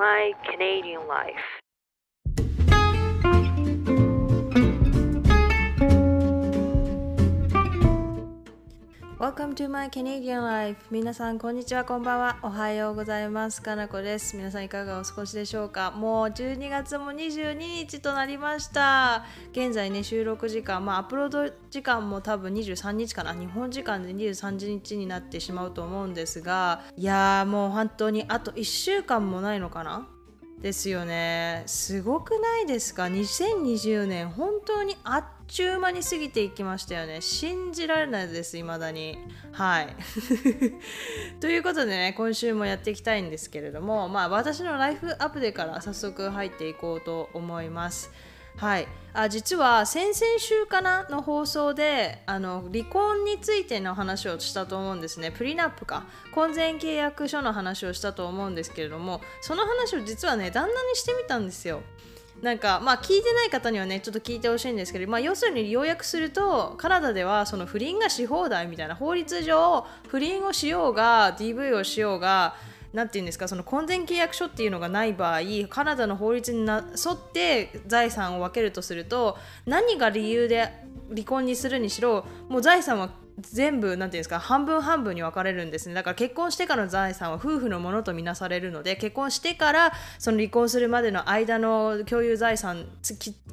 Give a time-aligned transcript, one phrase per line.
[0.00, 1.59] My Canadian Life
[9.30, 10.76] Welcome to my Canadian life.
[10.90, 12.38] 皆さんこんにちはこんばんは。
[12.42, 14.36] おはようございますかなこです。
[14.36, 15.92] 皆さんいかがお過ごしでしょうか？
[15.92, 19.24] もう12月も22日となりました。
[19.52, 23.32] 現在ね収録時間まあアップロード時間も多分23日かな。
[23.32, 30.08] 日本時間で23日になってしまうと思うんですがいやーもう本当にあと1週間もないのかな？
[30.60, 31.62] ですよね。
[31.66, 37.22] すごくないですか？2020年本当にあっちゅう間に過ぎていきましたよね。
[37.22, 39.18] 信じられないです未だに。
[39.52, 39.96] はい。
[41.40, 48.10] ということでね今週もやっていきたいんですけれどもまあ私のライフアップデーから早速入っていこうと思います。
[48.56, 55.30] はい、あ実は先々週かなの放送であの離婚についての話をしたと思うんですね。
[55.30, 56.04] プリナップか。
[56.34, 61.82] 婚前契約書の話をしたと思うんですけれどもその話を実はね旦那にしてみたんですよ。
[62.42, 72.54] なんかまあ聞いてない方にはねちょっと聞いてほしいんですけど、まあ、要するに要約するとカナダではその不倫がし放題みたいな法律上不倫をしようが DV をしようが
[72.92, 80.72] なんて言うんですかその婚前契約書っていうのがない場合カナダの法律にな沿って財産を分けるとすると何が理由で
[81.10, 85.94] 離婚にするにしろもう財産は全部なんていうんですか半分半分に分かれるんですね。
[85.94, 92.86] だから結婚してからの財産は夫婦のものとみなされるので結婚してからその離婚するまでの間の共有財産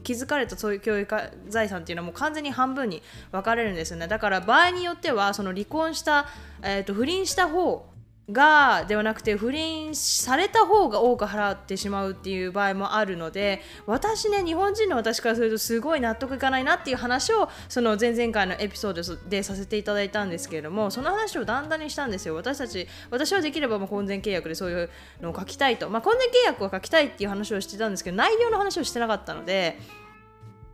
[0.03, 1.07] 気づかれたそういう共有
[1.47, 4.07] 財産っていうのはもう完全に半分に分かれるんですよね。
[4.07, 6.27] だから場合によってはその離婚した、
[6.61, 7.85] えーと不倫した方
[8.31, 22.35] がではなくて不倫された方が多く払ってしまうっていう場合もあるので私ね日本人の私からするとすごい納得いかないなっていう話をその前々回のエピソードでさせていただいたんですけれどもその話をだんだんにしたんですよ。
[22.35, 24.89] 私たち私はできればもう婚前契約でそういう
[25.21, 29.79] のを書きたいと、まあ、婚前契約を書きたいっていう話をしてたんですけど内容の話をしてなかったので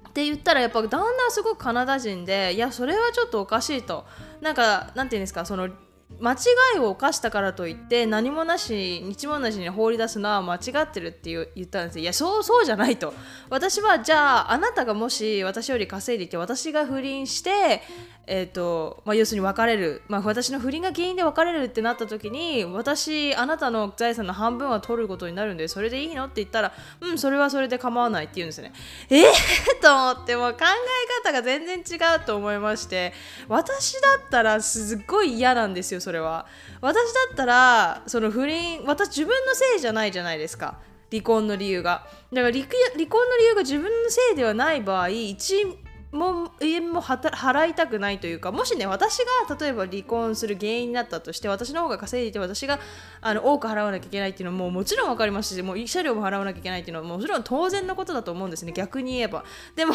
[0.10, 4.06] って言ったらやっぱ旦那はすごくカナダ人でいやそれはちょっとおかしいと。
[4.42, 5.70] なんかなんていうんですかその
[6.20, 6.36] 間違
[6.78, 13.14] いを犯したからといって何もなし日もなしに放り出すのは間違ってるって言ったんですいやそうそうじゃないと。
[13.50, 17.82] 私はじゃああなたがもし私より稼いでいて私が不倫して
[18.26, 28.72] えーとまあ、要するに別れる、まあ、私の不倫が原因で別れるってなった時に私あなたの財産の半分は取ることになるんでそれでいいのって言ったらうんそれはそれで構わないって言うんですね。
[29.10, 29.24] えー、
[29.82, 33.14] と思ってもう考え方が全然違うと思いまして
[33.50, 36.46] 私だったらすっごい嫌なんですよそれは。
[36.80, 40.80] 私だったらその不倫私自分のせいじゃないじゃないですか。
[41.12, 42.08] 離婚の理由が。
[42.32, 45.68] だから離婚の理由が自分のせいではない場合一
[46.14, 52.80] も円も払いたくないというかもしね私が例えば離婚する原因になったとして私の方が稼いでいて私が
[53.22, 59.44] あの多く払わなきゃいけないっていうのももちろん分かりますしもう慰謝料も払わなきゃいけないっていうのはもちろん当然のことだと思うんですね逆に言えば。
[59.76, 59.94] でも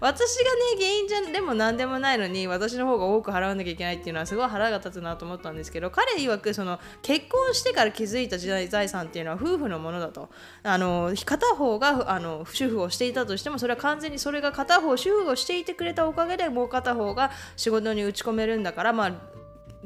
[0.00, 10.28] 私がね原因じゃでも何でもないのに私の方が多く払わなきゃいけないっていうのはすごい腹が立つなと思ったんですけど彼曰くその結婚してから気づいた時代財産っていうのは夫婦のものだと。
[10.62, 19.35] あの片方があの主婦をしていたとしてもそれは完全にそれが片片方主婦をしていてくれたおかげでもう片方が仕事に打ち込めるんだからまあ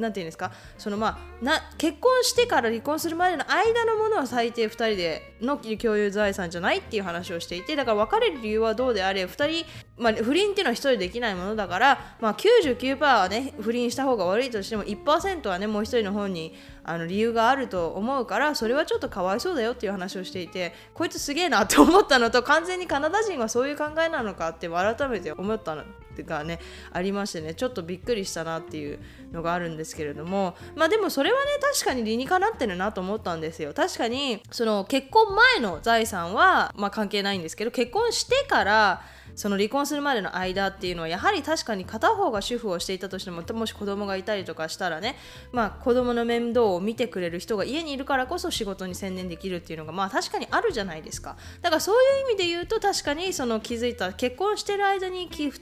[0.01, 0.51] なんていうんですか？
[0.79, 9.67] そのまあな結婚してから離婚するまでの間のものは最低2人での共有財産じゃないっていう話をしていてだから別れる理由はどうであれ2人、
[9.97, 25.85] まあ、不倫っていうのは1人できないものだから、まあ、99%はね不倫した方が悪いとしても1%はねもう1人の方にあの理由があると思うからそれはちょっとかわいそうだよっていう話をしていてこいつすげえなって思ったのと完全にカナダ人はそういう考えなのかって改めて思ったの。
[26.25, 26.61] がね
[26.93, 28.99] ありましてねちょっとびっくりしたなっていう
[29.33, 33.73] のがあるんですけれどもまあでもそれはね確かに理にかなってるなと思ったんですよ。
[33.75, 39.03] 確かにその結婚前の財産は、まあ、関係ないんですけど結婚してから
[39.35, 45.17] その離婚するまでの間っていうのはやはり確かに片方が主婦をしていたとしてももし子供がいたりとかしたらね、
[45.53, 51.37] まあ、子供の面倒を見てくれる人が家にいるからこそ仕事に専念できるっていうのがまあ確かにあるじゃないですか。
[51.63, 55.61] だからそういう意味で言うと確かにその気づいた結婚してる間に2人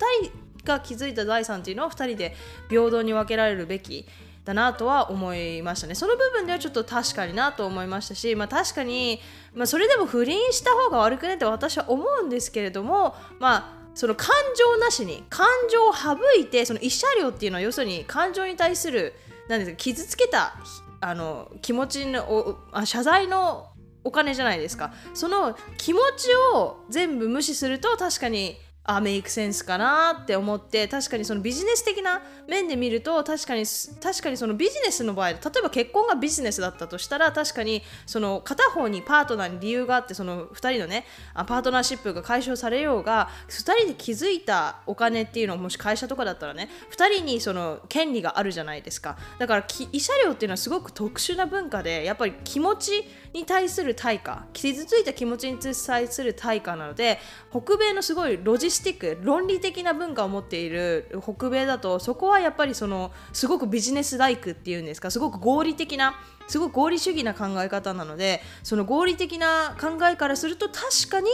[0.68, 2.36] が気づいた財産っていうのを2人で
[2.68, 4.06] 平等に分けられるべき
[4.44, 5.94] だなとは思いましたね。
[5.94, 9.20] その部分ではちょっと確かになと思いましたし、まあ、確かに、
[9.54, 19.12] まあ、それでも不倫した方が悪くねって私は思うんですけれどもまあその感情なしに感情を省いてその慰謝料っていうのは要するに感情に対する
[19.48, 20.54] 何ですか傷つけた
[21.00, 23.70] あの気持ちのあ謝罪の
[24.04, 24.92] お金じゃないですか。
[25.14, 28.56] その気持ちを全部無視すると確かに
[28.90, 33.64] あメイクセンスかなって思って確かにそのビジネス的な面で見ると確かに
[34.02, 41.04] 確かにそのビジネスの場合例えば結婚がビジネスだったとしたら確かにその片方にパートナーに理由があってその2人のね
[41.34, 49.18] パートナーシップが解消されようが2人で築いたお金っていうのをもし会社とかだったらね2人にその権利があるじゃないですか。
[49.38, 57.18] だから慰謝料っていうのはすごく特殊な文化でやっぱり気持ちに対する対価傷ついた気持ちに対する対価なので
[57.50, 66.14] 北米のすごいロジスティック論理的な文化を持っている北米だとそこはやっぱりそのすごくビジネスライクっていうんですかすごく合理的な
[66.48, 71.28] すごく合理主義な考え方なのでその合理的な考えからすると確かに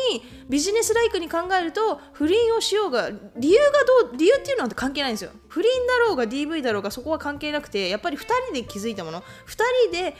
[0.49, 5.31] ビジネスライクに考えると不倫をしようが理由がどう理由っていうのは関係ないんですよ。
[5.49, 9.25] 不倫だろうが DV だろうがそこは関係なくてやっぱり2人で気づいたもの2
[9.91, 10.17] 人で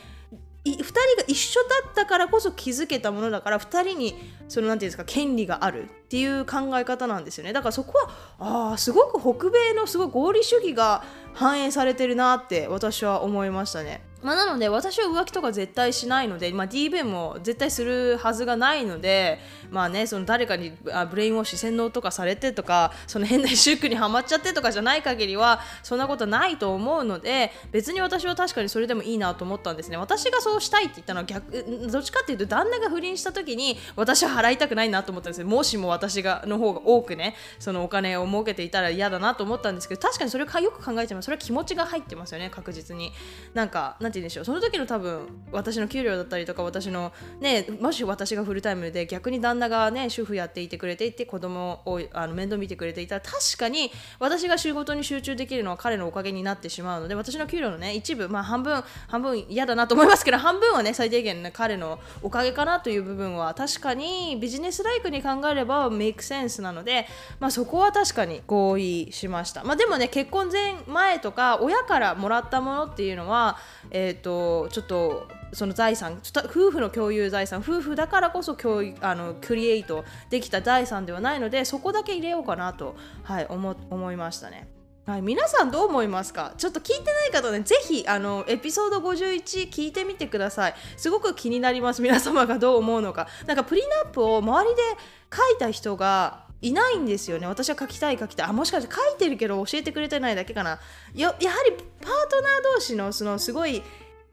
[0.71, 4.15] 2人が一緒だったからこそ気づけたものだから2人に
[4.49, 7.93] その何て言うんですか権利があるっていう考え方なんですよねだからそこ
[8.39, 14.03] はあすごく北米のすごい合理主義が反映されてるなって私は思いましたね。
[14.25, 19.39] まあ、なので私は浮気とか絶対しないので、まあ、DV も絶対するはずがないので、
[19.71, 20.73] まあね、その誰かに
[21.11, 29.99] ブレインウォッシュ洗脳とかされてとかその変なシュークにはまっちゃってとかじゃない限りはそんなことないと思うので別に私は確かにそれでもいいなと思ったんですね。
[29.99, 31.53] 私がそうしたいって言ったのは逆
[31.91, 35.47] どっちかっていうと旦那が不倫した時に私は払いたくないなと思ったんですよ。
[35.47, 43.13] もしも私がの方が多くねそのお金を儲けていたら嫌だなと思ったんですけど確かにそれをよく考えてもそれは気持ちが入ってますよね確実に。
[43.53, 44.45] なんかなんて言うんでしょう。
[44.45, 67.07] その時の多分私の給料だったりとか私のねもし私がフルタイムで逆に旦那がね主婦やっていてくれていて子供をあの面倒見てくれていたら確かに私が仕事に集中できるのは彼のおかげになってしまうので私の給料のね一部まあ半分半分嫌だなと思いますけど半分はね最低限ね彼のおかげかなという部分は確かにビジネスライクに考えればメイクセンスなので
[67.41, 69.65] まあそこは確かに合意しました。
[69.65, 73.59] まあでもね結婚前前とか親からもらったものっていうのは
[73.91, 84.69] えっ、ー、とちょっとその財産夫婦の共有財産夫婦だからこそ共あのクリエイトできた財産ではないのでそこだけ入れようかなと、はい、思思いましたね。
[85.07, 86.55] はい、皆さんどう思いますか？
[86.57, 90.75] ちょっと聞いてない方ね、ぜひあのエピソード51聞いてみてください。
[90.97, 93.29] すごく気になります、皆様がどう思うのか。
[93.47, 94.83] なんかプリナップを周りで
[95.31, 97.47] 書いた人がいないんですよね。
[97.47, 98.47] 私は書きたい書きたい。
[98.47, 100.81] あもしかして書いてるけど教えてくれてないだけかな。
[101.15, 103.83] ややはりパートナー同士のそのすごい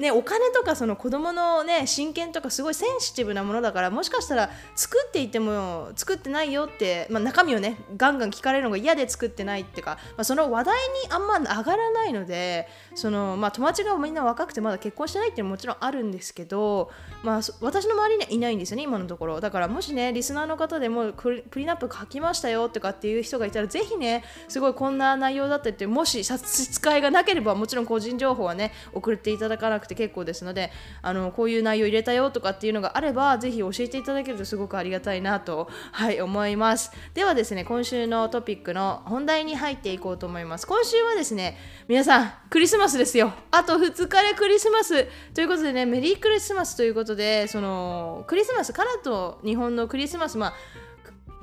[0.01, 10.75] ね、お金とかその子供のね親権とかすごいセンシティブなものだからもしかしたら作っていても作ってないよって、まあ、中身をねガンガン聞かれるのが嫌で作ってないっていうか、まあ、その話題
[11.05, 16.89] にあんま上がらないのでその、まあ、友達がみんな若くてまだ結婚してないっていうのももちろんあるんですけど、
[17.21, 19.39] まあ、私の周りにはいないんですよね今のところ。
[19.39, 30.71] だからもしねリスナーの方でもプリナップ書きましたよとかっていう人がいたらぜひねすごいこんな内容だったってもし差し支えがなければもちろん個人情報はね送っていただかなくて結構ですので
[31.01, 36.91] あのこういう内容入れたよとかっていうのがあればぜひ教えていただけるとすごくありがたいなと、はい、思います。
[37.13, 40.67] ではですね今週のトピックの本題に入っていこうと思います。
[40.67, 41.57] 今週はですね
[41.87, 43.33] 皆さんクリスマスですよ。
[43.51, 45.07] あと2日でクリスマス。
[45.33, 50.53] ということでねメリークリスマスということでそのクリスマスカナと日本のクリスマスまあ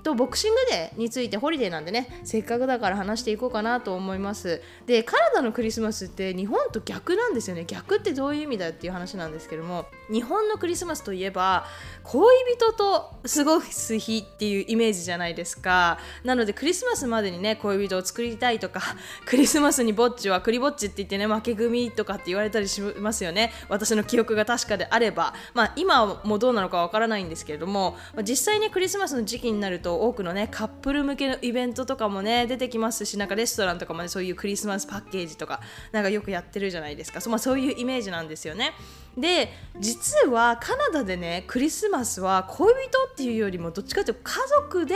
[0.02, 4.62] とボクシングデーについてホリデーなんでねせっかくだから話していこうかなと思います。
[4.86, 7.64] でカナダのクリスマスって日本と逆なんですよね。
[7.66, 11.66] 逆ってどういう意味だっていう話なんですけども日本のクリスマスといえば
[12.04, 12.26] 恋
[12.56, 15.98] 人と過ごす日っていうイメージじゃないですか。
[16.24, 18.80] なのでクリスマスまでにね恋人を作りたいとか
[19.26, 23.52] クリスマスにぼっちはクリぼっちって言ってね負け組とかって言われたりしますよね。
[23.68, 25.34] 私の記憶が確かであれば。
[25.54, 35.60] まあ今もどうなのかわからないんですけれども、まあ、実際にクリスマスの時期になると多くのねカップル向けのイベントとかもね出てきますしなんかレストランとかもねそういうクリスマスパッケージとか
[35.92, 37.20] なんかよくやってるじゃないですか。
[37.20, 38.72] そ,、まあ、そういうイメージなんですよね。
[39.16, 44.94] で実はカナダでねクリスマスは恋人っていうよりもどっちかというと家族で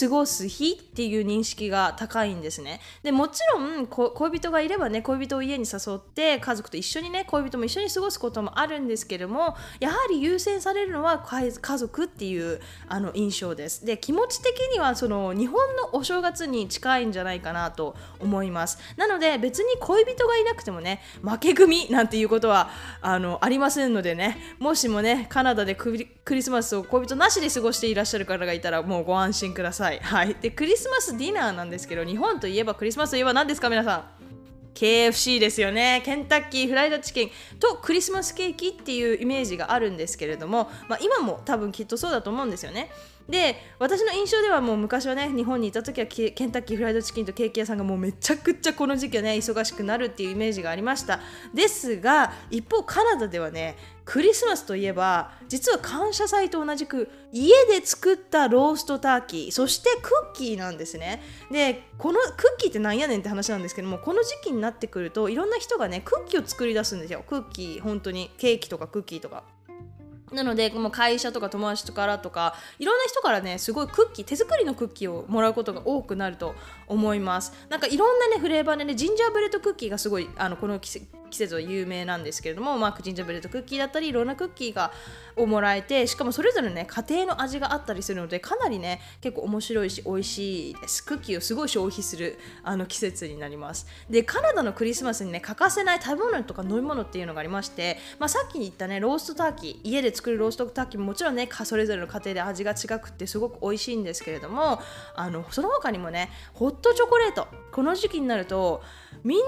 [0.00, 2.80] 過ごす日っていう認識が高いんですね。
[3.02, 13.84] でもちろん恋人がいればね恋人を家に誘って家族と一緒にね恋人も一緒に過ごすこともあるんですけどもやはり優先されるのは家族っていうあの印象です。
[13.84, 18.78] で気持ち的にはその日本のお正月に近いんじゃないかなと思います。
[18.96, 29.98] なので別に恋人がいなくてもね負け組なんていうことはあのありませんのでねもしもねカナダでクリスマスを恋人なしで過ごしていらっしゃる方がいたらもうご安心ください。
[29.98, 30.36] はい。
[30.40, 34.04] でクリスマスディナーなんですけど日本といえばクリスマスといえば何ですか皆さん
[34.76, 36.02] ？KFC ですよね。
[36.04, 42.90] ケンタッキーフライドチキンとクリスマスケーキっていうイメージがあるんですけれども、まあ、今も多分きっとそうだと思うんですよね。
[43.28, 51.20] で私の印象ではもう昔はね日本にいた時はケンタッキーフライドチキンとケーキ屋さんがもうめちゃくちゃこの時期はね忙しくなるっていうイメージがありました。
[51.54, 61.22] ですが一方カナダではねクリスマスといえば実は感謝祭と同じく家で作ったローストターキーそしてクッキーなんですね。
[61.50, 67.22] でこのクッキーってなんやねんって話なんですけどもこの時期になってくるといろんな人がねクッキーを作り出すんですよ。
[67.26, 69.44] クッキー本当にケーキとかクッキーとか。
[70.32, 76.54] なのでもう会社とか友達からとかいろんな人からねすごいクッキー手作りのクッキーをもらうことが多くなると
[76.86, 77.52] 思います。
[77.68, 80.90] なんかいろんなねフレーバーでねジンジャーブレッドクッキーがすごいあのこの季
[81.32, 84.92] 季節は有名なんですけれども、まあ、クジンジャブレッドクッキーだったりいろんなクッキーが
[85.34, 91.04] をもらえてしかもそれぞれね家庭の味があったりするのでかなりね結構面白いし美味しいです。
[91.04, 93.86] クッキーをすごい消費するあの季節になります。
[94.10, 104.80] でカナダのクリスマスにね欠かせない食べ物とか飲み物っていうのがありまして、まあ、さっき言ったねローストターキー家で作るローストターキーももちろんねそれぞれの家庭で味が違くってすごく美味しいんですけれども
[105.14, 107.48] あのその他にもねホットチョコレート。
[107.72, 108.82] この時期になると
[109.24, 109.38] みん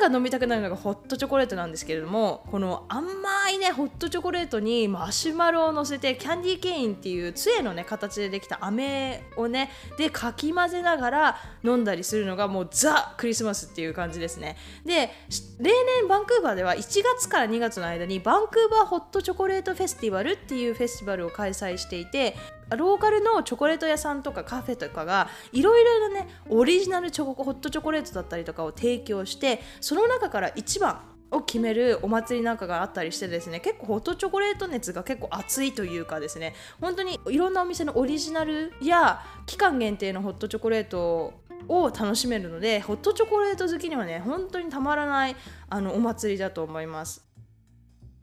[0.00, 14.56] なが飲みたくなるのがホットチョココレートなんですけれどもこの甘いねホットチョコレートにマシュマロを乗せてキャンディーケインっていう杖のね形でできた飴をねでかき混ぜながら飲んだりするのがもうザ・クリスマスっていう感じですね。
[14.86, 15.10] で
[15.58, 22.36] 例年バンクーバーでは1月から2月の間にバンクーバーホットチョコレートフェスティバルっていうフェスティバルを開催していて
[22.76, 31.00] ローカルのチョコレート屋さんとかカフェとかがいろいろなねオリジナルチョコホットチョコレートだったりとかを提供してその中から一番
[31.30, 41.34] を決めるお祭りなんかがあったりしてですね結構ホットチョコレート熱が結構熱いというかですね本当にいろんなお店のオリジナルや期間限定のホットチョコレート
[41.68, 45.36] を楽しめるのでホットチョコレート好きにはね本当にたまらない
[45.68, 47.33] あのお祭りだと思います。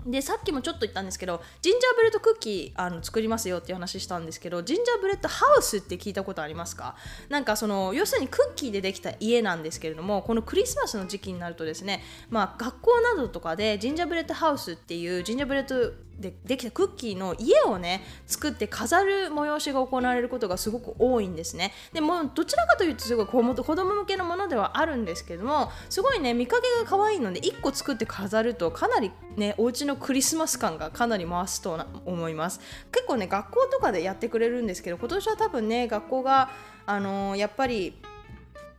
[0.06, 6.96] でさっきもちょっと言ったんですけどジンジャーブレッドクッキーあの作りますよっていう話したんですけどジンジャーブレッドハウスって聞いたことありますか？
[7.30, 21.74] なんかその要するにクッキーでできた家なんですけれどもこのクリスマスの時期になるとですね、まあ、学校などとかでジンジャーブレッドハウスっていうジンジャーブレッドでできたクッキーの家をね作って飾る催しが行われることがすごく多いんですね。
[21.92, 32.62] でもどちらかというとすごい子供向けのものではあるんですけどもすごいね見かけが可愛いので1個作って飾るとかなりねお家のクリスマス感がかなり増すと思います。
[32.92, 36.52] 結構ね学校とかでやってくれるんですけど今年は多分ね学校が
[36.86, 37.94] あのー、やっぱり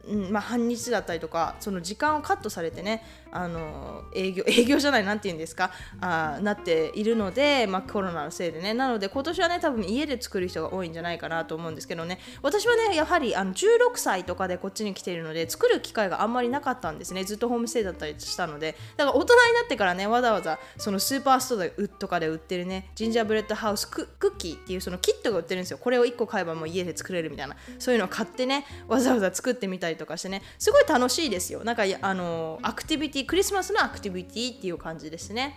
[0.08, 5.72] うんまあ、半日だったりとかその時間をカットされてねあの営業 営業じゃないなんて言うんですか？
[6.00, 8.74] あなっているので、まあ、コロナのせいでね。
[8.74, 12.18] なので今年はね多分家で作る人が多いんじゃないかなと思うんですけどね。
[12.42, 17.24] 私はねやはりあの16歳とかでこっちに来ているので作る機会があんまりなかったんですね。
[17.24, 18.76] ずっとホームステイだったりしたので。
[18.96, 25.78] だから大人になってからねわざわざそのスーパーストアとかで売ってるねジンジャーブレッドハウスクッキーっていうそのキットが売ってるんですよ。
[25.78, 27.56] これを1個買えばもう家で作れるみたいな。
[27.78, 30.42] そういうのを買ってねわざわざ作ってみたりとかしてね。
[30.58, 31.64] すごい楽しいですよ。
[31.64, 35.56] なんかあのアクティビティクリスマスのアクティビティっていう感じですね。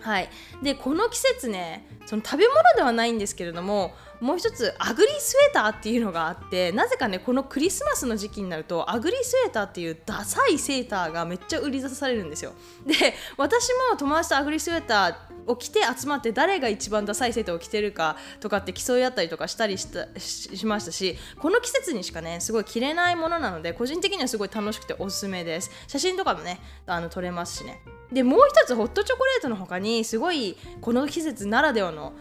[0.00, 0.30] はい、
[0.62, 12.52] でこの季節ねその食べ物ではないんですけれどももう一つアグリスウェーターっていうのがあってなぜかねこのクリスマスの時期になるとアグリスウェーターっていうダサいセーターがめっちゃ売り出されるんですよ。
[12.84, 25.70] で私も友達とアグリスウェーターを着て集まって誰が一番ダサいセーターを着てるかとかって競い合ったりとかしたりしたしましたしこの季節にしかねすごい着れないものなので個人的にはすごい楽しくておすすめです。
[25.86, 27.80] 写真とかもねあの撮れますしね。
[28.12, 32.12] でもう一つホットチョコレートの他にすごいこの季節ならではのの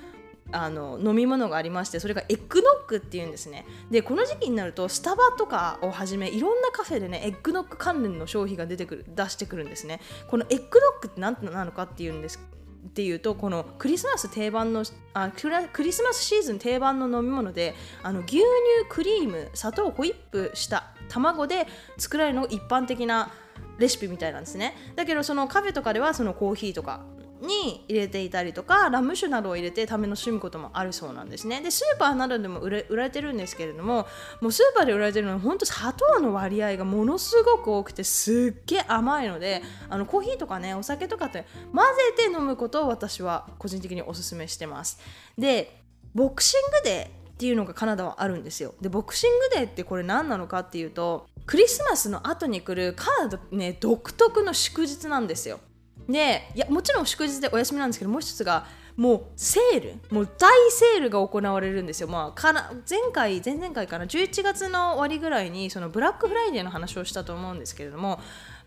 [0.51, 3.65] あの飲み物がありましてそれがエッグノックっていうんですね。
[3.91, 10.01] でこの時期になるとスタバとかをはじめいろんなカフェでねエッグノック関連の商品が出てくる出してくるんですね。
[10.27, 12.39] このエッグノックって何なのかっていうんです
[12.87, 14.83] っていうとこのクリスマス定番の
[15.13, 18.45] あクリスマスシーズン定番の飲み物であの牛乳
[18.89, 21.67] クリーム砂糖ホイップした卵で
[21.97, 23.31] 作られるのが一般的な
[23.77, 24.75] レシピみたいなんですね。
[24.95, 27.05] だけどそのカフェとかではそのコーヒーとか
[27.41, 31.61] に入れていたりとかラム酒などを入れて試しむこともあるそうなんですね。
[31.61, 34.07] でスーパーなどでも売れ売られてるんですけれども
[34.41, 41.83] もうスーパーで売られてるのは本当砂糖の割合がものすごく多くてすっげえ甘いのであのコーヒーとかねお酒とかって混
[42.17, 44.99] ぜて飲むことを私は個人的におすすめしてます。
[45.37, 45.79] で
[46.13, 48.73] ボクシングデーっていうのがカナダはあるんですよ。
[48.81, 55.61] でボクシングデーってこれ何なのかっていうとクリスマスの後に来るカナダね独特の祝日なんですよ。
[56.09, 58.65] でいやもちろん祝日でお休みなんですけどもう一つが
[58.97, 68.19] もうセールもう大セールが行われるんですよ、まあ、かな前回前々回かな11月の終わりぐらいにそのブラックフライデーの話をしたと思うんですけれども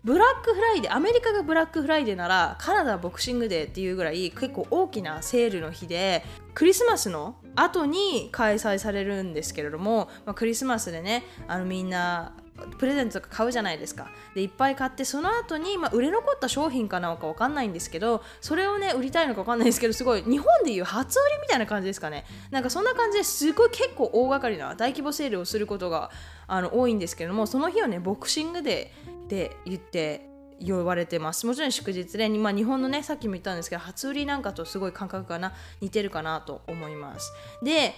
[0.03, 6.23] ブラックフライデーアメリカがブラックフライデーならカナダボクシングデーっていうぐらい結構大きなセールの日で
[6.55, 12.33] クリスマスの後に開催されるんですけれども、まあ、クリスマスでねあのみんな
[12.77, 14.07] プレゼントとか買うじゃないですか。
[14.35, 22.25] でいっぱい買ってその後にまあ、売れ残った商品かなのか分かんないんですけどそれをね売りたいのか分かんないですけどすごい日本でいう初売りみたいな感じですかね。
[22.51, 23.51] なんかそんな感じです。
[23.53, 26.11] ごい結構大掛かりな大規模セールをすることが
[26.47, 30.29] あの多いんですけどもその日をねボクシングデーで言って
[30.65, 31.45] 呼ばれてます。
[31.45, 37.31] もちろん祝日で、まあ、日本のねさっきも言ったんですけど初売りなんかとすごい感覚がな似てるかなと思います。
[37.61, 37.93] で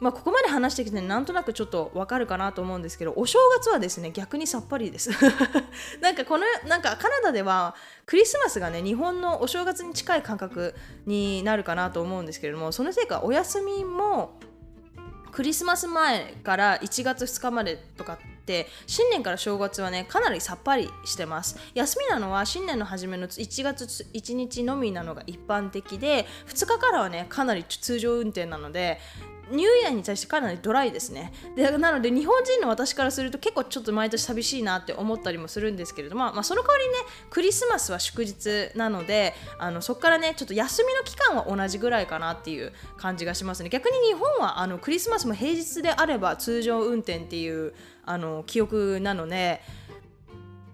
[0.00, 5.10] まあ、ここまで話してきてなんとなくちょっとわかるかなと思うんですけどお正月はですね逆にさっぱりです。
[6.00, 7.74] なんかこのなんかカナダでは
[8.06, 10.74] クリスマスがね日本のお正月に近い感覚
[11.06, 14.38] になるかなと思うんですけれどもそのせいかお休みも
[15.32, 21.58] クリスマス前から1月2日までとかって新年から正月はねかなりさっぱりしてます。
[21.74, 29.00] 休みなのは新年の初めの1月1日のみなのが一般的で2日からはねかなり通常運転なので
[29.50, 31.32] ニューイヤーに対してかなりドライですね。
[31.56, 36.94] でなので日本人の私からすると結構ちょっと毎年寂しいなって思ったりもするんですけれども、まあ、その代わりね
[37.30, 43.68] クリスマスは祝日なのであのそこからねちょっと休みの期間は同じぐらいかなっていう感じがしますね。
[43.68, 47.74] 逆に日本はあのクリスマスも平日であれば通常運転っていう
[48.04, 49.60] あの記憶なので、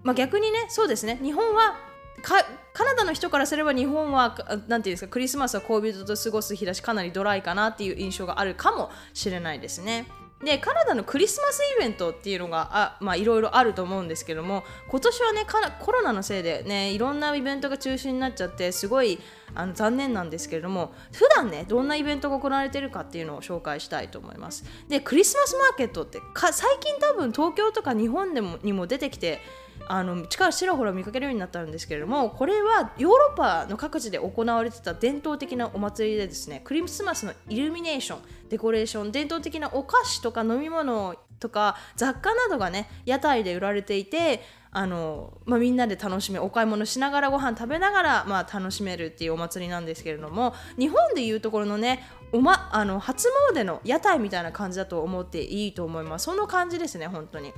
[0.03, 1.19] まあ、逆にねそうですね。
[1.21, 1.77] 日本は
[2.21, 10.07] カナダの人からすれば日本は何て言うんですかクリスマスは恋人と過ごす日だしかなりドライかなっていう印象があるかもしれないですね。
[10.43, 15.45] でカナダのクリスマスイベントっていうのがいろいろあると思うんですけども今年はね
[15.79, 19.17] コロナのせいでねいろんなイベントが中止になっちゃってすごい
[19.55, 29.39] あの残念なんですけれども普段ねどんなイベントが行われてるかっていうのを紹介したいと思いますでクリスマスマーケットって最近多分東京とか日本でもにも出てきて
[29.87, 57.53] あの力ちらほら見かけるようになったんですけれどもこれはヨーロッパの各地で行われてた伝統的なお祭りでですねクリスマスのイルミネーションデコレーション伝統的なお菓子とか飲み物とか雑貨などがね屋台で売られていてあの、まあ、みんなで楽しめお買い物しながらご飯食べながら、まあ、楽しめるっていうお祭りなんですけれども日本でいうところのねお、ま、あの初詣の屋台みたいな感じだと思っていいと思いますその感じですね本当に。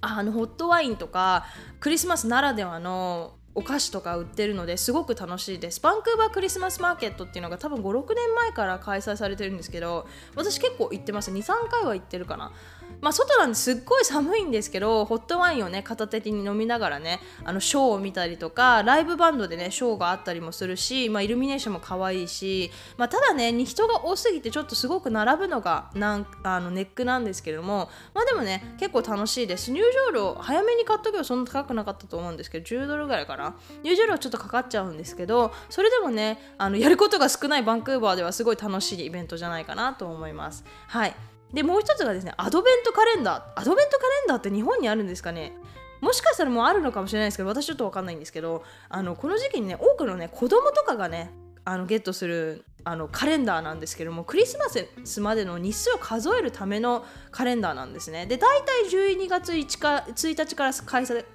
[0.00, 1.46] あのホットワインとか
[1.80, 5.80] クリスマスならではのお菓子とか売ってるのですごく楽しいです。
[5.80, 10.06] バンクーバークリスマスマーケットっていうのが多分56年前から開催されてるんですけど
[10.36, 12.52] 私結構行ってます23回は行ってるかな。
[13.00, 29.70] まあ、外なんですっごい寒いんですけどホットワインをね片手に飲みながらねあのショーを見たりとかライブバンドでねショーがあったりもするし、まあ、イルミネーションも可愛いし、まあ、ただね人が多すぎてちょっとすごく並ぶのがなんあのネックなんですけれどもまあでもね結構楽しいです。
[29.70, 33.56] 入場料早めに買っとけばそんな高くなかったと思うんですけど10ドルぐらいかな。
[33.84, 40.64] 入場料ちょっとかかっちゃうんですけどそれでもねあのやることが少ないバンクーバーではすごい楽しいイベントじゃないかなと思います。
[40.88, 41.37] はい。
[41.52, 43.60] でもう一つがですねアドベントカレンダー。
[43.60, 45.52] アドベントカレンダーって日本にあるんですかね？
[46.00, 51.32] もしかしたらもうあるのかもしれないですけど私ちょっと分かんないんですけどあのこの時期にね多くのね子供とかがね
[51.64, 58.26] あのゲットするあのカレンダーなんですけどもクリスマスまでの日数を数えるためのカレンダーなんですね。
[58.26, 60.72] で大体12月 1, か1日から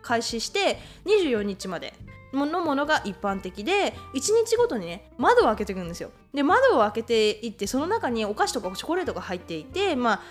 [0.02, 1.94] 開始して24日まで
[2.34, 6.10] のものが一般的で1日ごとにね窓を開けていくんですよ。
[6.34, 10.22] で窓を開けていってその中にお菓子とかチョコレートが入っていて、まあ、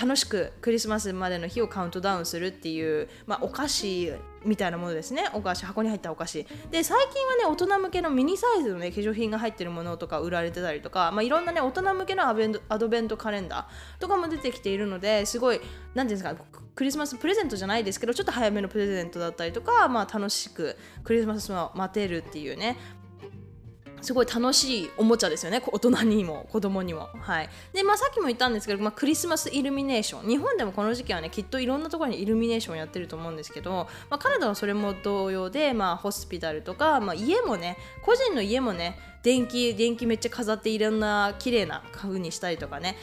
[0.00, 4.12] 楽しくクリスマスまでの日をカウントダウンするっていう、まあ、お菓子
[4.44, 5.28] みたいなものですね。
[5.32, 6.46] お菓子箱に入ったお菓子。
[6.70, 15.60] で最近はね大人向けのミニサイズのね化粧品が入ってるものとか売られてたりとか、まあ、いろんなね大人向けのアベンアドベントカレンダーとかも出てきているのですごい
[15.94, 16.36] 何ていうんですか
[16.76, 22.76] クリスマスプレゼントじゃないですけどちょっと早めのプレゼントだったりとか、まあ、楽しくクリスマスを待てるっていうね。
[24.00, 25.62] すごい楽しいおもちゃですよね。
[25.66, 27.08] 大人にも子供にも。
[27.20, 27.48] はい。
[27.72, 42.96] でまあさっきも言ったんですけど、まあ、クリスマスイルミネーション日本でもこの時期はねきっといろんなところにイルミネーションをやってると思うんですけど、まあ、カナダはそれも同様で、まあ、ホスピタルとか、まあ、家もね個人の家もね電気電気めっちゃ飾っていろんな綺麗な家具にしたりとかね。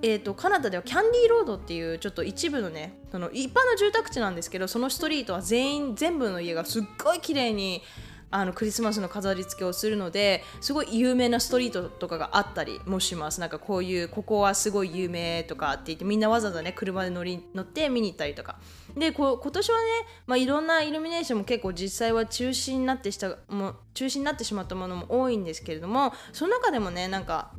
[0.00, 7.82] えーと、カナダではキャンディーロードっていうちょっと一部のねその一般の住宅地なんですけどそのストリートは全員全部の家がすっごい綺麗に
[8.30, 13.40] あのクリスマスの飾り付けをするのですごい有名なストリートとかがあったりもします。
[13.40, 18.58] なんかこういうここはすごい有名とかって言ってみんなわざわざね車で乗り乗って見に行ったりとか。
[18.96, 19.84] でこ今年はね、
[20.26, 27.52] まあ、いろんなイルミネーションも結構実際は中止になってしたも中止になってしまったものも多いんですけれどもその中でもねなんか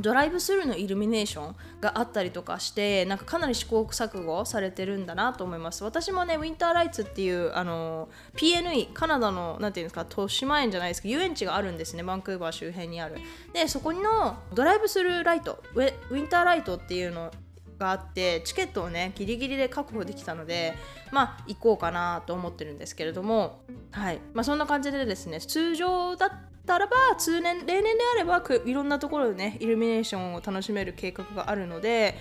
[0.00, 5.84] ドライブスルーのイルミネーションがあったりとかしてなんかかなり試行錯誤されてるんだなと思います。
[5.84, 12.02] 私もねウィンターライツっていうあの PNE カナダのなんていうんですか豊島園じゃないですけど遊園地があるんですね。
[12.02, 13.16] バンクーバー周辺にある。
[13.52, 17.30] でそこのドライブスルーライトウィンターライトっていうの
[17.78, 20.74] があってチケットをねギリギリで確保できたので
[21.12, 23.60] まあ行こうかなと思ってるんですけれども。
[23.90, 24.20] はい。
[24.34, 32.16] まあそんな感じでですね通常だたらば通年例年であればいろんなところでねイルミネーションを楽しめる計画があるので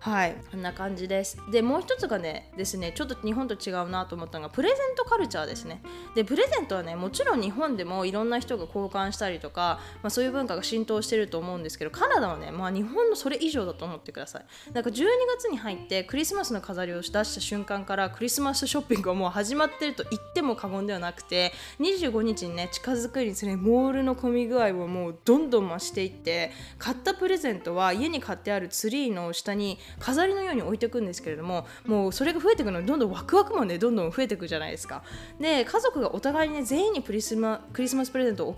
[0.00, 1.36] はいこんな感じです。
[1.52, 5.82] でもう一つがねですねちょっと日本と違うなと思ったのがプレゼントカルチャーですね。
[6.14, 14.72] でプレゼントはねもちろん日本でもいろんな人が交換したりとか、まあ、そういう文化が浸透してると思うんですけどカナダはね、まあ、日本のそれ以上だと思ってください。
[14.72, 15.04] なんか12
[15.36, 35.02] 月に入ってクリスマスの飾りを出した瞬間からクリスマスショッピングはもう始まってると言っても過言ではなくて25日にね近づくにつれモールの混み具合をもうどんどん増していって買ったプレゼントは家に買ってあるツリーの下に飾りのように置いていくんですけれどももうそれが増えていくのでどんどんワクワクもねどんどん増えていくじゃないですか。
[35.40, 38.56] で家族がお互いにね全員にクリスマクリスマスプレゼントを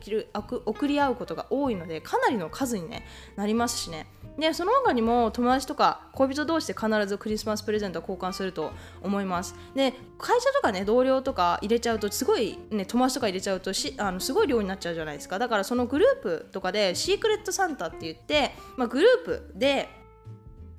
[0.67, 4.07] 送り合うことが多いのでかなりの数に、ね、なりますしね。
[4.39, 9.55] でその他にも友達とか恋人同士で必ずクリスマスプレゼントを交換すると思います。
[9.75, 15.39] で会社とかね同僚とか入れちゃうとすごいね友達とか入れちゃうとしあのすごい量になっちゃうじゃないですか。
[15.39, 19.89] だからそのグループとかでシークレットサンタって言って、まあ、グループで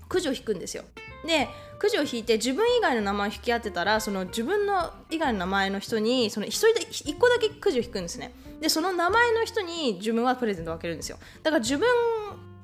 [0.07, 0.83] くじを引くんですよ。
[1.25, 1.47] で
[1.79, 8.33] くじを引いて自分以外の名前を引き当てたらその自分の以外の名前の人にその 1, 人で1個だけくじを引くんですね。
[8.61, 11.17] でその名前の人に自分はプレゼントを分けるんですよ。
[11.41, 11.87] だから自分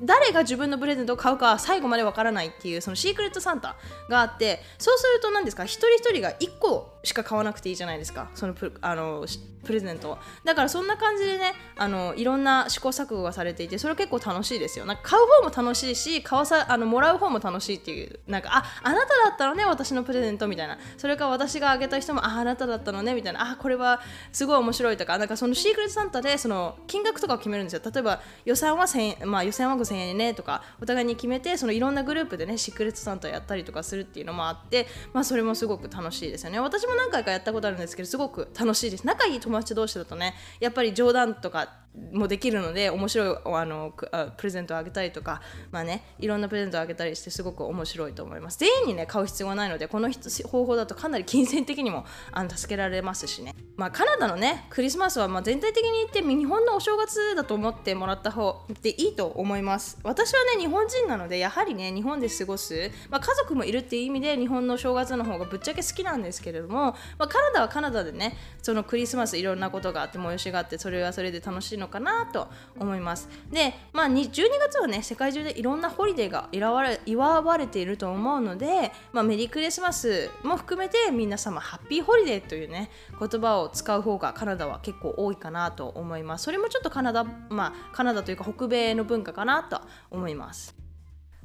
[0.01, 3.75] 誰が自分のプレゼントを買うか最後までわからないっていうそのシークレットサンタ
[4.09, 5.65] があってそうすると何ですか？
[5.65, 8.29] 一人一人が1個しか買わなくていいじゃないですか。
[8.35, 9.25] そのプあの
[9.63, 14.85] プレゼントだからそんな感じでねあのいろんな試行錯誤がされていてそれ結構楽しいですよ。
[14.85, 20.77] なんか買う方も楽しいし買わさあのもらう方も楽しいっていうなんかああなただったのね私のプレゼントみたいな。
[20.97, 23.51] それか私があげた人もああなただったのねみたいな。
[23.51, 25.17] あこれはすごい面白いとか。
[25.17, 27.81] なんかそのシークレットサンタでその金額とかを決めるんですよ。
[27.83, 36.59] 例えば予算は1000円まあ予算は5000円ねとかお互いに決めてそのいろんなグループでねシークレットサンタやったりとかするっていうのもあってまあそれもすごく楽しいですよね。
[36.59, 39.05] 私も何回かやったことあるんですけどすごく楽しいです。
[39.05, 43.93] 仲いい友達同士だとねやっぱり冗談とかもできるので面白いあの
[44.37, 48.59] プレゼントをあげたりとか、まあね、いろんなプレゼントをあげたりしてすごく面白いと思います。
[48.59, 59.97] 全員にね買う必要がないのでこの方法だとかなり金銭的にも あの助けられますしね、まあ、カナダのねクリスマスはま全体的に言って日本のお正月だと思ってもらった方でいいと思います。
[60.03, 73.29] 私はね日本人なのでやはりね日本で過ごす、まあ、家族もいるっていう意味で日本の正月の方がぶっちゃけ好きなんですけれども、まあ、カナダはカナダでねそのクリスマスいろんなことがあって催しがあってそれはそれで楽しいのかなと思います。
[73.51, 82.89] で、まあ、12月はね世界中でいろんなホリデーが祝われ祝われていると思うので、まあ、メリークリスマスも含めて皆様ハッピーホリデーというね
[83.19, 86.45] 言葉を使う方がカナダは結構多いかなと思います。
[86.45, 90.88] それもちょっとカナダまあカナダというか北米の文化かなと思います。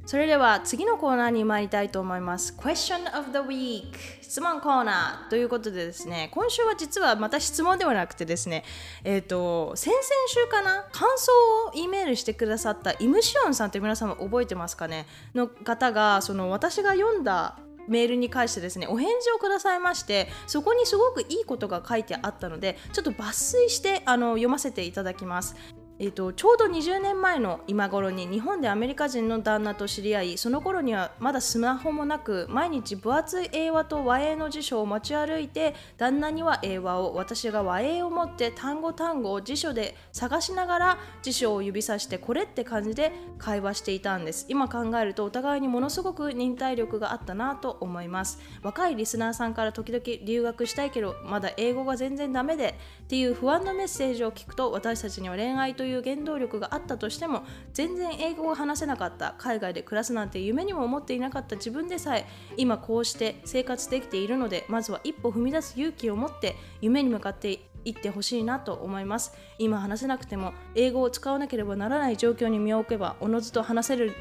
[0.07, 2.55] それでは次のコーナーに参りたいと思います。
[2.59, 3.85] Question of the Week
[4.21, 5.31] 質問コーナー。
[5.31, 8.65] ということでですね、今週は実はまた質問ではなくてですね、
[9.03, 11.33] えっ、ー、と、先々週かな、感想
[11.69, 15.07] を E メールしてくださったイムシオンさんって皆様覚えてますかね？
[15.35, 25.55] の方が、その私が読んだメールに関してですねお返事をくださいましてそこにすごくいいことが書いてあったのでちょっと抜粋してあの読ませていただきます。
[26.01, 44.47] えーと、ちょうど20年前の今頃に日本でアメリカ人の旦那と知り合いその頃にはまだスマホもなく毎日分厚い英和と和英の辞書を持ち歩いて旦那には英和を私が和英を持って単語単語を辞書で探しながら辞書を指さしてこれって感じで会話していたんです。
[44.49, 48.41] 今考えるとお互いにものすごく忍耐力があったなと思います。
[48.63, 57.43] 若いリスナーさんから時々留学したいけどまだ英語が全然ダメでっていう不安なメッセージを聞くと私たちには恋愛とという原動力があったとしても
[57.75, 69.35] 全然英語が話せなかった海外で暮らすなんて夢にも思っていなかった自分でさえ今こうして生活できているのでまずは一歩踏み出す勇気を持って夢に向かっていってほしいなと思います。
[69.59, 74.15] 今話せなくても英語を使わなければならない状況に身を置けばおのずと話せる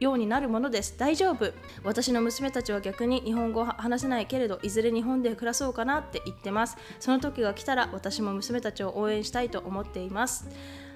[0.00, 0.96] ようになるものです。
[0.96, 1.52] 大丈夫。
[1.82, 6.76] 私の娘たちは逆に日本語を話せないけれどいずれ日本で暮らそうかなって言ってます。
[7.00, 10.48] その時が来たら私も娘たちを応援したいと思っています。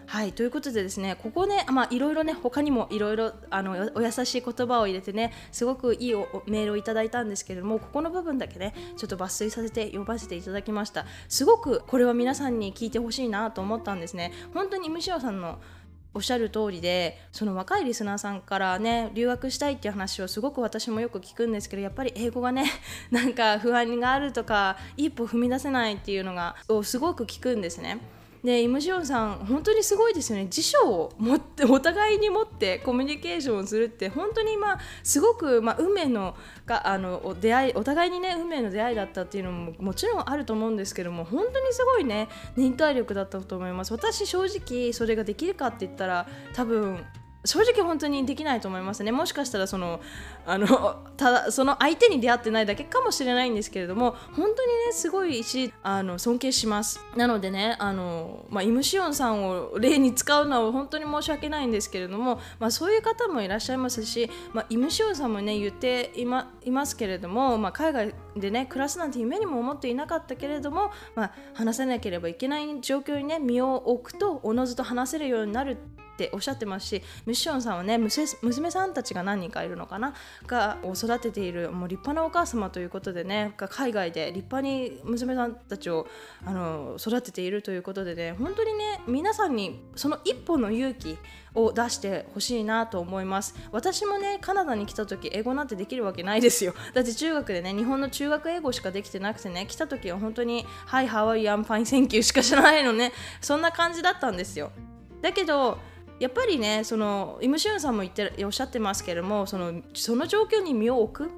[0.06, 0.32] はい。
[0.32, 6.14] ということでですねここねまあいろいろね他にもいろいろあのお優しい言葉を入れてねすごくいい
[6.46, 11.06] メールをいただいたんですけれどもここの部分だけねちょっと抜粋させて読ませていただきました。
[11.28, 14.32] すごくこれは皆さんに聞いてほしいなと思ったんですね。
[14.54, 15.58] 本当にムシオさんの
[16.14, 22.66] おっしゃる通りでその若いリスナーさんからね留学したいっていう話をすごく私もよく聞くんですけどやっぱり英語がね
[23.10, 27.98] なんか不安があるとか一歩踏み出せないっていうのがをすごく聞くんですね。
[28.44, 30.48] でイムジオンさん本当にすごいですよね。
[30.50, 36.34] 辞書を持ってお互いに持ってコミュニケーションをするって本当にまあすごく、まあ、運命の
[36.66, 43.92] があの出会いお互いにね運命の出会いだったっていうのももちろんあると思うんですけども本当にすごいね忍耐力だったと思います。
[43.92, 47.04] 私正直それができるかって言ったら多分
[47.44, 49.10] 正直本当にできないと思いますね。
[49.10, 50.00] もしかしたらその
[50.46, 57.00] あの ただその相手に出会ってないだけかもしれないんですけれども本当にねすごいしあの尊敬します。
[57.16, 75.78] なのでねあの、まあ、イムシオンさんを例に使うのは本当に申し訳ないんですけれども、まあ、そういう方もいらっしゃいますし、まあ、イムシオンさんもね言っていまいますけれども、まあ、海外でね暮らすなんて夢にも思っていなかったけれども、まあ、話せなければいけない状況にね身を置くとおのずと話せるようになる。
[76.12, 80.14] っておっしゃってますしミッションさんはね娘さんたちが何人かいるのかな？
[80.46, 86.06] がを育てているもう立派なお母様ということでね海外で立派に娘さんたちを
[86.44, 91.18] あの育てているということでね本当にね皆さんにその一歩の勇気
[91.54, 93.54] を出してほしいなと思います。
[93.72, 96.74] 私もねカナダに来た時英語なんてできるわけないですよ。
[96.94, 101.48] だって中学でね日本の中学英語しかできてなくてね来た時は本当に「Hi, how are you?
[101.48, 103.12] I'm fine, thank you」しか知らないのね。
[103.40, 104.70] そんな感じだったんですよ。
[105.20, 105.78] だけど
[106.22, 111.30] やっぱりねそのイムシュンさんも言っておっしゃってますけれどもそのその状況に身を置く。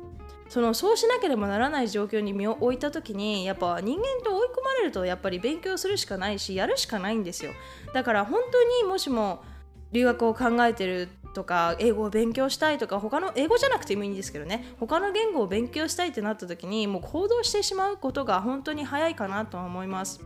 [0.46, 7.52] そのそうしなければならない状況に身を置いた時にやっぱ人間と追い込まれるとやっぱり勉強するしかないしやるしかないんですよ。
[7.94, 9.42] だから本当にもしも
[9.90, 14.74] 留学を考えてるとか英語を勉強したいとか他の英語じゃなくてもいいんですけどね。
[14.78, 20.20] 他の言語を勉強したいってなった時にもう行動してしまうことが本当に早いかなとは思います。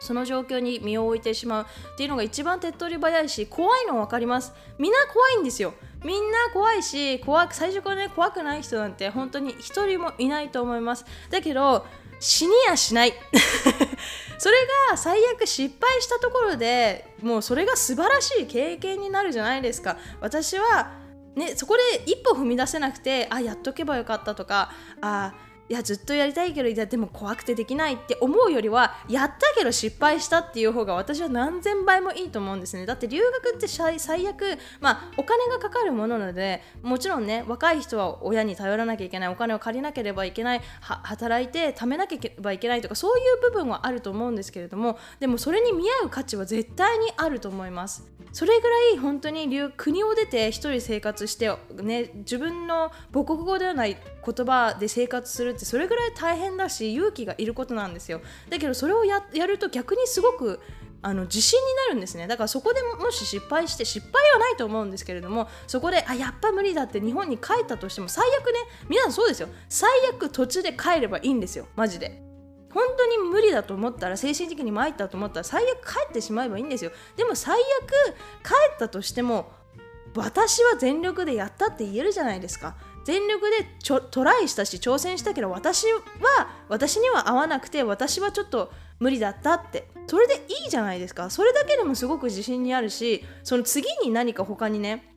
[0.00, 4.52] その状況に身を置いてしまうっていうのが一番手っ取り早いし怖いの分かります。
[4.78, 5.74] みんな怖いんですよ。
[6.04, 11.04] みんな怖いし怖く最初からね怖くない人なんて本当に一人もいないと思います。
[11.30, 11.86] だけど
[12.18, 13.12] 死にやしない。
[14.38, 14.56] それ
[14.90, 19.98] が最悪失敗したところでもうそれが素晴らしい経験になるじゃないですか。
[20.20, 20.92] 私は
[21.34, 25.34] ねそこで一歩踏み出せなくてあやっとけばよかったとかあ
[25.70, 32.86] いやずっとやりたいけどいやでも怖くてできないって思うよりはやったけど失敗したっていう方が私は何千倍もいいと思うんですね。
[32.86, 48.10] だって留学って最悪まあお金がかかるものなのでもちろんね若い人は親に頼らなきゃいけないお金を借りなければいけない働いて貯めなければいけないとかそういう部分はあると思うんですけれどもでもそれに見合う価値は絶対にあると思います。
[48.32, 51.52] それぐらい本当に国を出て一人生活して、
[51.82, 58.20] ね、自分の母国語ではない言葉で生活するってそれぐらい大変だし勇気がいることなんですよ。
[58.48, 60.60] だけどそれをやると逆にすごく
[61.02, 62.26] あの自信になるんですね。
[62.26, 68.52] だからそこでもし失敗して失敗はないと思うんですけれどもそこであやっぱ無理だって日本に帰ったとしても最悪ね
[68.88, 69.48] 皆さんそうですよ。
[69.68, 71.66] 最悪途中で帰ればいいんですよ。
[71.76, 72.22] マジで。
[72.72, 76.92] 本当に無理だと思ったら精神的に参ったと思ったら最悪帰ってしまえばいいんですよ。
[77.16, 77.90] でも最悪
[78.44, 79.50] 帰ったとしても
[80.14, 82.76] 私は全力でやったって言えるじゃないですか。
[83.04, 86.00] 全力でちょトライしたし挑戦したけど私は
[86.68, 89.88] 私には合わなくて私はちょっと無理だったって。
[90.06, 91.30] それでいいじゃないですか。
[91.30, 95.14] それだけでもすごく自信にあるしその次に何か他にね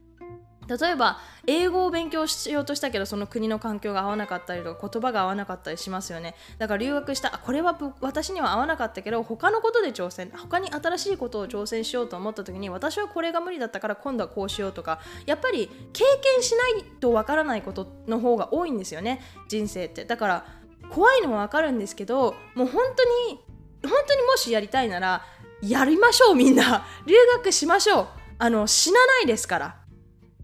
[0.67, 6.35] 例えば英語を勉強しようとしたけどその国の環境が合わなかったりとか言葉が合わなかったりしますよね。
[6.57, 16.03] だから留学したこれは私には合わなかったけど他のことで挑戦他に新しいことを挑戦しようと思った時に私はこれが無理だったから今度はこうしようとかやっぱり経
[16.35, 20.05] 験しないとわからないことの方が多いんですよね人生って。
[20.05, 20.45] だから
[20.89, 23.39] 怖いのはわかるんですけどもう本当に
[23.83, 25.25] 本当にもしやりたいなら
[25.61, 26.85] やりましょうみんな。
[27.05, 28.07] 留学しましょう。
[28.37, 29.82] あの死なないですから。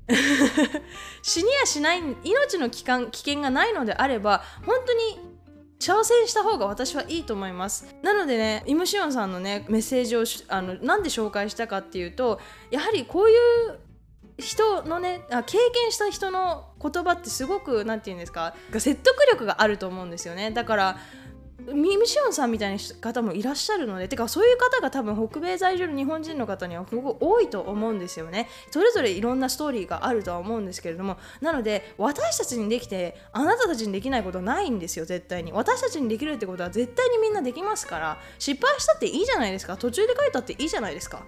[1.22, 5.30] 死にやしない命の危険危険がないのであれば本当に
[5.80, 7.96] 挑戦した方が私はいいと思います。
[8.02, 13.80] なのでねイムシオンさんのねメッセージをあのなんで紹介したかっていうとやはりこういう
[14.38, 20.52] 人のね経験した人の言葉ってすごく何て言うんですか説得力があると思うんですよね。
[20.52, 20.98] だから
[21.74, 28.48] ミシオンさんみたいな方もいらっしゃるのでてかそういう方が多分北米在住の日本人の方にはすごく多いと思うんですよね。
[28.72, 31.18] それぞれいろんなストーリーがあるとは思うんですけれども。
[31.42, 35.52] なので私たちにできてあなたたちにできないことはないんですよ絶対に。
[35.52, 38.18] 私たちにできるってことは絶対にみんなできますから。
[38.38, 39.78] 失敗したっていいじゃないですか。
[39.78, 41.24] 途中で書いたっていいじゃないですか。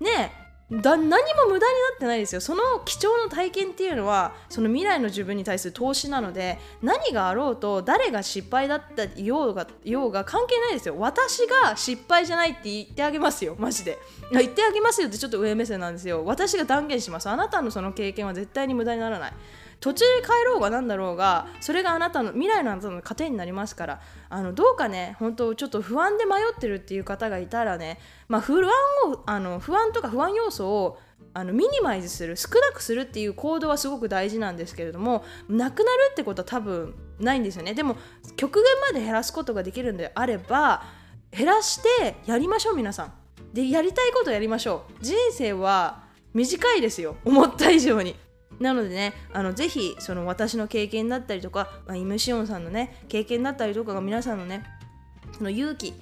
[0.00, 0.45] ねえ。
[0.70, 1.60] だ何も無駄にな
[1.94, 2.40] ってないですよ。
[2.40, 10.96] その貴重な体験っていうのはその未来の自分に対する投資なので何があろうと誰が失敗だったようがようが関係ないですよ。
[10.98, 13.54] 私が失敗じゃないって言ってあげますよ。
[13.60, 13.96] マジで。
[14.32, 16.24] 言ってあげますよってちょっと上目線なんですよ。
[16.24, 17.28] 私が断言します。
[17.28, 19.32] あなたのその経験は絶対に無駄にならない。
[19.80, 28.70] 途中で帰ろうが何だろうがそれがあなたの未来のあなたの糧になりますからあのどうかね本当ちょっと不安で迷ってるっていう方がいたらね、まあ、不安
[29.12, 30.98] をあの不安とか不安要素を
[31.34, 37.74] あのミニマイズする少なくするっていう行動はすごく大事なんですけれどもなくなるってことは多分ないんですよね。
[37.74, 37.96] でも
[38.36, 40.84] 極限まで減らすことができるんであれば
[41.30, 43.12] 減らしてやりましょう皆さん。
[43.52, 45.04] でやりたいことやりましょう。
[45.04, 47.16] 人生は短いですよ。
[47.24, 48.16] 思った以上に。
[48.60, 54.64] なのでねあのぜひその私の経験だったりとか、まあ、イムシオンさんのね経験だったりとかが皆さんのね
[55.36, 55.94] その勇気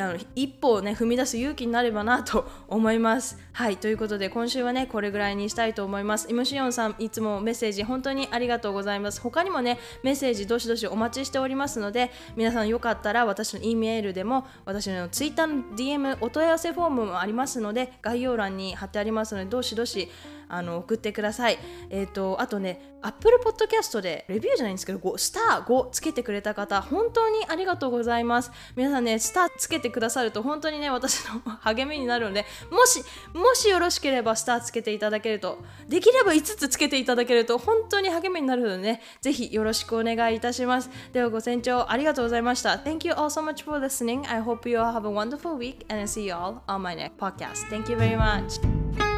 [0.00, 3.38] あの一歩をね踏み出す勇気になればなと 思います。
[3.52, 6.30] はいということで今週はねこれぐらいにしたいと思います。
[6.30, 9.20] イムシオンさんいつもメッセージ本当にありがとうございます。
[9.20, 20.08] 他にもねメッセージどしどしお待ちしておりますので皆さんよかったら私の E メールでも私の Twitter の DM お問い合わせフォームもありますので概要欄に貼ってありますのでどしどし
[20.52, 21.58] あの送ってください。
[21.90, 28.52] えっ、ー、とあとね Apple Podcast でレビューじゃないんですけど5スター5つけてくれた方本当にありがとうございます。
[28.76, 33.02] 皆さんねスターつけてくださると本当にね私の励みになるのでもし
[33.34, 40.90] もしよろしければスターつけていただけるとできれば5つつけていただけると本当に励みになるのでねぜひよろしくお願いいたします。
[41.12, 42.74] ではご清聴ありがとうございました。
[42.76, 44.28] Thank you all so much for listening.
[44.30, 46.94] I hope you all have a wonderful week and I see you all on my
[46.94, 47.68] next podcast.
[47.68, 49.11] Thank you very much.